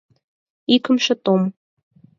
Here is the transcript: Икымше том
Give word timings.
Икымше 0.75 1.13
том 1.23 1.41